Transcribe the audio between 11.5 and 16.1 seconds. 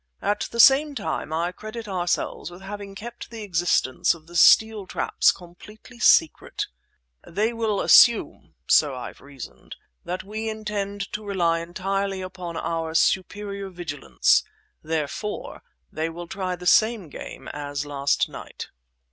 entirely upon our superior vigilance, therefore they